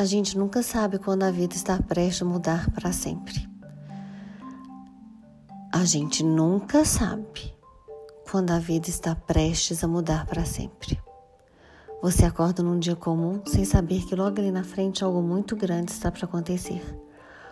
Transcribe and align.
A 0.00 0.04
gente 0.04 0.38
nunca 0.38 0.62
sabe 0.62 0.96
quando 0.96 1.24
a 1.24 1.30
vida 1.32 1.56
está 1.56 1.76
prestes 1.82 2.22
a 2.22 2.24
mudar 2.24 2.70
para 2.70 2.92
sempre. 2.92 3.50
A 5.74 5.84
gente 5.84 6.22
nunca 6.22 6.84
sabe 6.84 7.52
quando 8.30 8.52
a 8.52 8.60
vida 8.60 8.88
está 8.88 9.16
prestes 9.16 9.82
a 9.82 9.88
mudar 9.88 10.24
para 10.24 10.44
sempre. 10.44 11.02
Você 12.00 12.24
acorda 12.24 12.62
num 12.62 12.78
dia 12.78 12.94
comum 12.94 13.42
sem 13.44 13.64
saber 13.64 14.06
que 14.06 14.14
logo 14.14 14.38
ali 14.38 14.52
na 14.52 14.62
frente 14.62 15.02
algo 15.02 15.20
muito 15.20 15.56
grande 15.56 15.90
está 15.90 16.12
para 16.12 16.26
acontecer. 16.26 16.80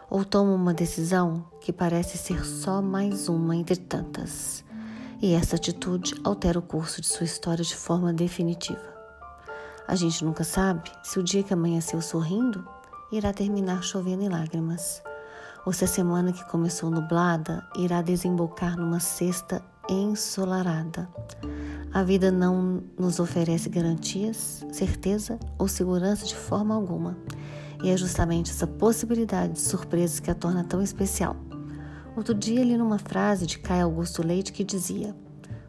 Ou 0.08 0.24
toma 0.24 0.52
uma 0.52 0.72
decisão 0.72 1.44
que 1.60 1.72
parece 1.72 2.16
ser 2.16 2.44
só 2.46 2.80
mais 2.80 3.28
uma 3.28 3.56
entre 3.56 3.74
tantas. 3.74 4.64
E 5.20 5.34
essa 5.34 5.56
atitude 5.56 6.14
altera 6.22 6.60
o 6.60 6.62
curso 6.62 7.00
de 7.00 7.08
sua 7.08 7.24
história 7.24 7.64
de 7.64 7.74
forma 7.74 8.12
definitiva. 8.12 8.95
A 9.88 9.94
gente 9.94 10.24
nunca 10.24 10.42
sabe 10.42 10.90
se 11.02 11.18
o 11.18 11.22
dia 11.22 11.44
que 11.44 11.54
amanheceu 11.54 12.00
sorrindo 12.00 12.66
irá 13.12 13.32
terminar 13.32 13.84
chovendo 13.84 14.24
em 14.24 14.28
lágrimas, 14.28 15.00
ou 15.64 15.72
se 15.72 15.84
a 15.84 15.86
semana 15.86 16.32
que 16.32 16.44
começou 16.46 16.90
nublada 16.90 17.64
irá 17.76 18.02
desembocar 18.02 18.76
numa 18.76 18.98
sexta 18.98 19.62
ensolarada. 19.88 21.08
A 21.92 22.02
vida 22.02 22.32
não 22.32 22.82
nos 22.98 23.20
oferece 23.20 23.68
garantias, 23.68 24.66
certeza 24.72 25.38
ou 25.56 25.68
segurança 25.68 26.26
de 26.26 26.34
forma 26.34 26.74
alguma. 26.74 27.16
E 27.82 27.88
é 27.88 27.96
justamente 27.96 28.50
essa 28.50 28.66
possibilidade 28.66 29.52
de 29.52 29.60
surpresas 29.60 30.18
que 30.18 30.30
a 30.30 30.34
torna 30.34 30.64
tão 30.64 30.82
especial. 30.82 31.36
Outro 32.16 32.34
dia 32.34 32.64
li 32.64 32.76
numa 32.76 32.98
frase 32.98 33.46
de 33.46 33.58
Caio 33.60 33.84
Augusto 33.84 34.26
Leite 34.26 34.52
que 34.52 34.64
dizia: 34.64 35.14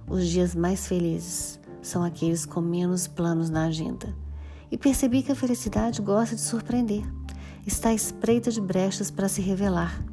Os 0.09 0.27
dias 0.27 0.55
mais 0.55 0.87
felizes 0.87 1.59
são 1.81 2.03
aqueles 2.03 2.45
com 2.45 2.61
menos 2.61 3.07
planos 3.07 3.49
na 3.49 3.65
agenda. 3.65 4.13
E 4.71 4.77
percebi 4.77 5.23
que 5.23 5.31
a 5.31 5.35
felicidade 5.35 6.01
gosta 6.01 6.35
de 6.35 6.41
surpreender. 6.41 7.03
Está 7.65 7.93
espreita 7.93 8.51
de 8.51 8.61
brechas 8.61 9.09
para 9.09 9.29
se 9.29 9.41
revelar. 9.41 10.03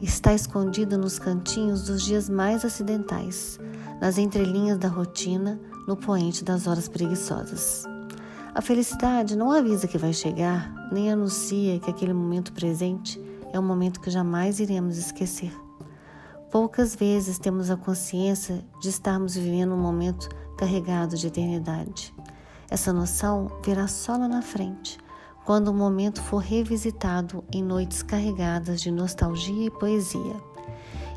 Está 0.00 0.34
escondida 0.34 0.98
nos 0.98 1.18
cantinhos 1.18 1.84
dos 1.84 2.02
dias 2.02 2.28
mais 2.28 2.64
acidentais, 2.64 3.58
nas 4.00 4.18
entrelinhas 4.18 4.78
da 4.78 4.88
rotina, 4.88 5.60
no 5.86 5.96
poente 5.96 6.44
das 6.44 6.66
horas 6.66 6.88
preguiçosas. 6.88 7.84
A 8.54 8.60
felicidade 8.60 9.36
não 9.36 9.50
avisa 9.50 9.88
que 9.88 9.96
vai 9.96 10.12
chegar, 10.12 10.72
nem 10.92 11.10
anuncia 11.10 11.78
que 11.78 11.88
aquele 11.88 12.12
momento 12.12 12.52
presente 12.52 13.18
é 13.52 13.58
um 13.58 13.62
momento 13.62 14.00
que 14.00 14.10
jamais 14.10 14.60
iremos 14.60 14.98
esquecer. 14.98 15.52
Poucas 16.52 16.94
vezes 16.94 17.38
temos 17.38 17.70
a 17.70 17.78
consciência 17.78 18.62
de 18.78 18.90
estarmos 18.90 19.34
vivendo 19.34 19.72
um 19.72 19.80
momento 19.80 20.28
carregado 20.58 21.16
de 21.16 21.26
eternidade. 21.26 22.14
Essa 22.68 22.92
noção 22.92 23.50
virá 23.64 23.88
só 23.88 24.18
lá 24.18 24.28
na 24.28 24.42
frente, 24.42 24.98
quando 25.46 25.68
o 25.68 25.74
momento 25.74 26.20
for 26.20 26.42
revisitado 26.42 27.42
em 27.50 27.62
noites 27.62 28.02
carregadas 28.02 28.82
de 28.82 28.90
nostalgia 28.90 29.64
e 29.64 29.70
poesia. 29.70 30.36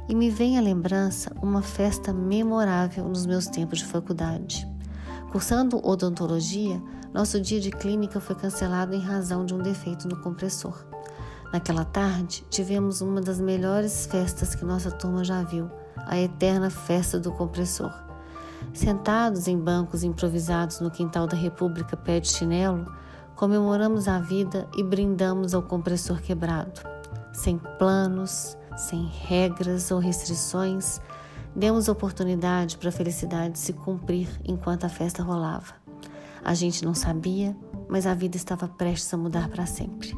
E 0.07 0.15
me 0.15 0.29
vem 0.29 0.57
à 0.57 0.61
lembrança 0.61 1.35
uma 1.41 1.61
festa 1.61 2.13
memorável 2.13 3.03
nos 3.03 3.25
meus 3.25 3.45
tempos 3.45 3.79
de 3.79 3.85
faculdade. 3.87 4.65
Cursando 5.33 5.85
odontologia, 5.85 6.81
nosso 7.13 7.41
dia 7.41 7.59
de 7.59 7.71
clínica 7.71 8.21
foi 8.21 8.37
cancelado 8.37 8.95
em 8.95 9.01
razão 9.01 9.45
de 9.45 9.53
um 9.53 9.59
defeito 9.59 10.07
no 10.07 10.15
compressor. 10.21 10.85
Naquela 11.55 11.85
tarde, 11.85 12.43
tivemos 12.49 12.99
uma 12.99 13.21
das 13.21 13.39
melhores 13.39 14.05
festas 14.07 14.53
que 14.53 14.65
nossa 14.65 14.91
turma 14.91 15.23
já 15.23 15.41
viu, 15.41 15.71
a 15.95 16.19
eterna 16.19 16.69
festa 16.69 17.17
do 17.17 17.31
compressor. 17.31 17.93
Sentados 18.73 19.47
em 19.47 19.57
bancos 19.57 20.03
improvisados 20.03 20.81
no 20.81 20.91
quintal 20.91 21.25
da 21.27 21.37
República 21.37 21.95
pé 21.95 22.19
de 22.19 22.27
chinelo, 22.27 22.93
comemoramos 23.37 24.09
a 24.09 24.19
vida 24.19 24.67
e 24.75 24.83
brindamos 24.83 25.53
ao 25.53 25.63
compressor 25.63 26.21
quebrado. 26.21 26.81
Sem 27.31 27.57
planos, 27.79 28.57
sem 28.75 29.05
regras 29.05 29.91
ou 29.91 29.99
restrições, 29.99 30.99
demos 31.55 31.87
oportunidade 31.87 32.77
para 32.77 32.89
a 32.89 32.91
felicidade 32.91 33.57
se 33.59 33.71
cumprir 33.71 34.27
enquanto 34.43 34.83
a 34.83 34.89
festa 34.89 35.23
rolava. 35.23 35.73
A 36.43 36.53
gente 36.53 36.83
não 36.83 36.93
sabia, 36.93 37.55
mas 37.87 38.05
a 38.05 38.13
vida 38.13 38.35
estava 38.35 38.67
prestes 38.67 39.13
a 39.13 39.17
mudar 39.17 39.47
para 39.47 39.65
sempre. 39.65 40.13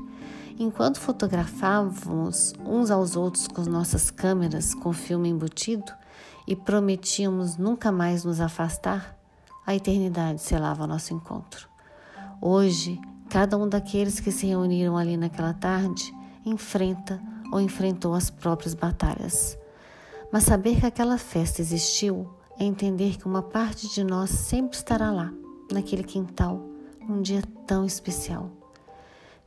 Enquanto 0.60 1.00
fotografávamos 1.00 2.54
uns 2.66 2.90
aos 2.90 3.16
outros 3.16 3.48
com 3.48 3.62
nossas 3.62 4.10
câmeras 4.10 4.74
com 4.74 4.92
filme 4.92 5.30
embutido, 5.30 5.92
e 6.48 6.56
prometíamos 6.56 7.58
nunca 7.58 7.92
mais 7.92 8.24
nos 8.24 8.40
afastar, 8.40 9.16
a 9.66 9.76
eternidade 9.76 10.42
selava 10.42 10.88
nosso 10.88 11.14
encontro. 11.14 11.68
Hoje, 12.42 13.00
cada 13.30 13.58
um 13.58 13.68
daqueles 13.68 14.22
que 14.22 14.32
se 14.32 14.48
reuniram 14.48 14.98
ali 14.98 15.18
naquela 15.18 15.54
tarde 15.54 16.12
enfrenta 16.46 17.22
ou 17.52 17.60
enfrentou 17.60 18.14
as 18.14 18.30
próprias 18.30 18.74
batalhas. 18.74 19.58
Mas 20.32 20.44
saber 20.44 20.80
que 20.80 20.86
aquela 20.86 21.18
festa 21.18 21.62
existiu 21.62 22.30
é 22.58 22.64
entender 22.64 23.18
que 23.18 23.26
uma 23.26 23.42
parte 23.42 23.94
de 23.94 24.04
nós 24.04 24.30
sempre 24.30 24.78
estará 24.78 25.12
lá, 25.12 25.34
naquele 25.72 26.04
quintal, 26.04 26.66
num 27.02 27.22
dia 27.22 27.42
tão 27.66 27.86
especial. 27.86 28.57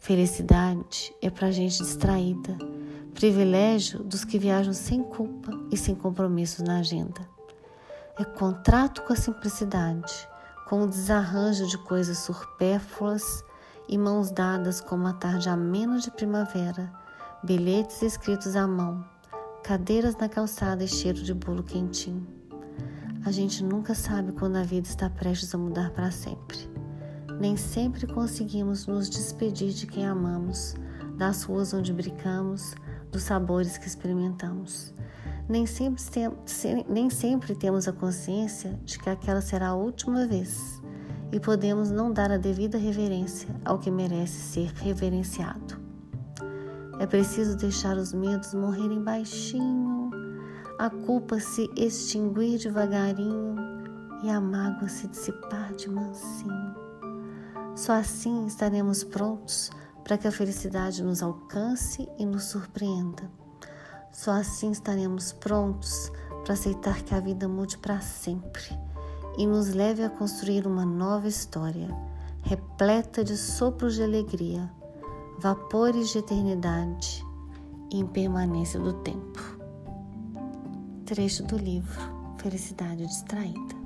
Felicidade 0.00 1.14
é 1.20 1.28
para 1.28 1.50
gente 1.50 1.82
distraída, 1.82 2.56
privilégio 3.12 4.02
dos 4.02 4.24
que 4.24 4.38
viajam 4.38 4.72
sem 4.72 5.02
culpa 5.02 5.52
e 5.70 5.76
sem 5.76 5.94
compromissos 5.94 6.66
na 6.66 6.78
agenda. 6.78 7.20
É 8.18 8.24
contrato 8.24 9.02
com 9.02 9.12
a 9.12 9.16
simplicidade, 9.16 10.26
com 10.66 10.82
o 10.82 10.88
desarranjo 10.88 11.66
de 11.66 11.76
coisas 11.76 12.16
supérfluas 12.16 13.44
e 13.86 13.98
mãos 13.98 14.30
dadas 14.30 14.80
com 14.80 14.96
uma 14.96 15.12
tarde 15.12 15.50
amena 15.50 15.98
de 15.98 16.10
primavera, 16.10 16.90
bilhetes 17.44 18.00
escritos 18.00 18.56
à 18.56 18.66
mão, 18.66 19.04
cadeiras 19.62 20.16
na 20.16 20.30
calçada 20.30 20.82
e 20.82 20.88
cheiro 20.88 21.22
de 21.22 21.34
bolo 21.34 21.62
quentinho. 21.62 22.26
A 23.22 23.30
gente 23.30 23.62
nunca 23.62 23.94
sabe 23.94 24.32
quando 24.32 24.56
a 24.56 24.62
vida 24.62 24.88
está 24.88 25.10
prestes 25.10 25.54
a 25.54 25.58
mudar 25.58 25.90
para 25.90 26.10
sempre. 26.10 26.79
Nem 27.40 27.56
sempre 27.56 28.06
conseguimos 28.06 28.86
nos 28.86 29.08
despedir 29.08 29.72
de 29.72 29.86
quem 29.86 30.06
amamos, 30.06 30.74
das 31.16 31.42
ruas 31.42 31.72
onde 31.72 31.90
brincamos, 31.90 32.74
dos 33.10 33.22
sabores 33.22 33.78
que 33.78 33.86
experimentamos. 33.86 34.92
Nem 35.48 35.64
sempre, 35.64 36.02
nem 36.86 37.08
sempre 37.08 37.54
temos 37.54 37.88
a 37.88 37.92
consciência 37.92 38.78
de 38.84 38.98
que 38.98 39.08
aquela 39.08 39.40
será 39.40 39.68
a 39.68 39.74
última 39.74 40.26
vez 40.26 40.82
e 41.32 41.40
podemos 41.40 41.90
não 41.90 42.12
dar 42.12 42.30
a 42.30 42.36
devida 42.36 42.76
reverência 42.76 43.48
ao 43.64 43.78
que 43.78 43.90
merece 43.90 44.38
ser 44.38 44.70
reverenciado. 44.74 45.80
É 46.98 47.06
preciso 47.06 47.56
deixar 47.56 47.96
os 47.96 48.12
medos 48.12 48.52
morrerem 48.52 49.02
baixinho, 49.02 50.10
a 50.78 50.90
culpa 50.90 51.40
se 51.40 51.70
extinguir 51.74 52.58
devagarinho 52.58 53.56
e 54.22 54.28
a 54.28 54.38
mágoa 54.38 54.90
se 54.90 55.08
dissipar 55.08 55.72
de 55.72 55.88
mansinho. 55.88 56.69
Só 57.90 57.94
assim 57.96 58.46
estaremos 58.46 59.02
prontos 59.02 59.68
para 60.04 60.16
que 60.16 60.28
a 60.28 60.30
felicidade 60.30 61.02
nos 61.02 61.24
alcance 61.24 62.08
e 62.16 62.24
nos 62.24 62.44
surpreenda. 62.44 63.28
Só 64.12 64.30
assim 64.30 64.70
estaremos 64.70 65.32
prontos 65.32 66.12
para 66.44 66.54
aceitar 66.54 67.02
que 67.02 67.12
a 67.16 67.18
vida 67.18 67.48
mude 67.48 67.76
para 67.78 68.00
sempre 68.00 68.78
e 69.36 69.44
nos 69.44 69.70
leve 69.74 70.04
a 70.04 70.08
construir 70.08 70.68
uma 70.68 70.84
nova 70.84 71.26
história, 71.26 71.88
repleta 72.42 73.24
de 73.24 73.36
sopros 73.36 73.96
de 73.96 74.04
alegria, 74.04 74.70
vapores 75.40 76.10
de 76.10 76.18
eternidade 76.18 77.26
e 77.90 77.98
impermanência 77.98 78.78
do 78.78 78.92
tempo. 79.02 79.58
Trecho 81.06 81.42
do 81.42 81.58
livro 81.58 82.00
Felicidade 82.38 83.04
Distraída. 83.04 83.79